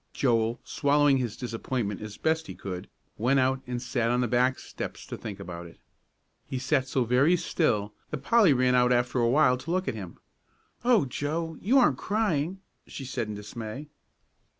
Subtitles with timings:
[0.13, 4.57] Joel, swallowing his disappointment as best he could, went out and sat on the back
[4.57, 5.77] steps to think about it.
[6.47, 9.93] He sat so very still, that Polly ran out after a while to look at
[9.93, 10.17] him.
[10.83, 13.89] "Oh, Joe, you aren't crying!" she said in dismay.